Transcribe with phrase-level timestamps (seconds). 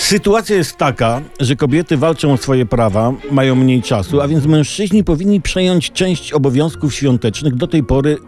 [0.00, 5.04] Sytuacja jest taka, że kobiety walczą o swoje prawa, mają mniej czasu, a więc mężczyźni
[5.04, 8.18] powinni przejąć część obowiązków świątecznych do tej pory y,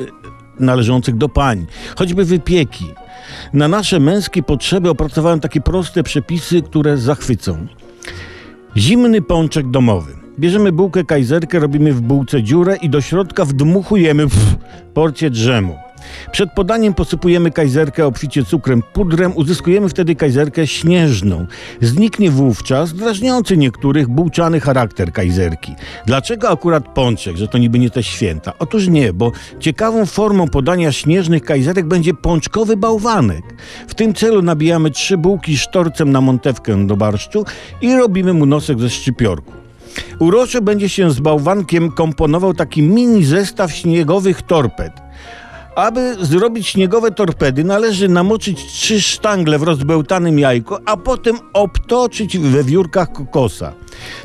[0.65, 1.67] należących do pań,
[1.97, 2.87] choćby wypieki.
[3.53, 7.67] Na nasze męskie potrzeby opracowałem takie proste przepisy, które zachwycą.
[8.77, 10.13] Zimny pączek domowy.
[10.39, 14.57] Bierzemy bułkę kajzerkę, robimy w bułce dziurę i do środka wdmuchujemy pff,
[14.95, 15.79] porcję drzemu.
[16.33, 21.47] Przed podaniem posypujemy kajzerkę obficie cukrem pudrem, uzyskujemy wtedy kajzerkę śnieżną.
[21.81, 25.75] Zniknie wówczas drażniący niektórych bułczany charakter kajzerki.
[26.07, 28.53] Dlaczego akurat pączek, że to niby nie te święta?
[28.59, 33.43] Otóż nie, bo ciekawą formą podania śnieżnych kajzerek będzie pączkowy bałwanek.
[33.89, 37.45] W tym celu nabijamy trzy bułki sztorcem na montewkę do barszczu
[37.81, 39.53] i robimy mu nosek ze szczypiorku.
[40.19, 44.93] Uroczo będzie się z bałwankiem komponował taki mini zestaw śniegowych torped.
[45.75, 52.65] Aby zrobić śniegowe torpedy, należy namoczyć trzy sztangle w rozbełtanym jajku, a potem obtoczyć we
[52.65, 53.73] wiórkach kokosa.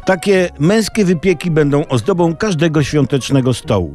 [0.06, 3.94] Takie męskie wypieki będą ozdobą każdego świątecznego stołu.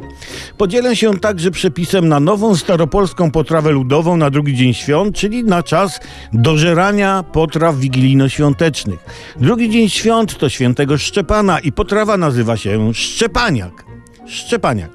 [0.58, 5.62] Podzielę się także przepisem na nową staropolską potrawę ludową na drugi dzień świąt, czyli na
[5.62, 6.00] czas
[6.32, 8.98] dożerania potraw wigilijno-świątecznych.
[9.36, 13.91] Drugi dzień świąt to świętego Szczepana i potrawa nazywa się Szczepaniak.
[14.26, 14.90] Szczepaniak.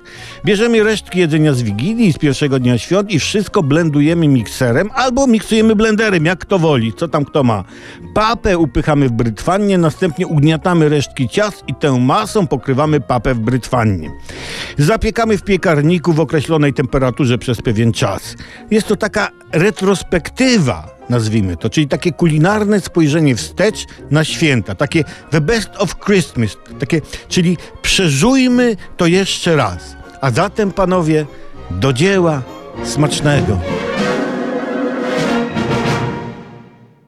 [0.46, 5.76] Bierzemy resztki jedzenia z Wigilii, z pierwszego dnia świąt i wszystko blendujemy mikserem albo miksujemy
[5.76, 7.64] blenderem, jak kto woli, co tam kto ma.
[8.14, 14.10] Papę upychamy w brytwannie, następnie ugniatamy resztki ciast i tę masą pokrywamy papę w brytwannie.
[14.78, 18.36] Zapiekamy w piekarniku w określonej temperaturze przez pewien czas.
[18.72, 25.42] Jest to taka retrospektywa nazwijmy to, czyli takie kulinarne spojrzenie wstecz na święta, takie the
[25.42, 29.96] best of Christmas, takie, czyli przeżujmy to jeszcze raz.
[30.22, 31.26] A zatem, panowie,
[31.72, 32.42] do dzieła
[32.84, 33.60] smacznego.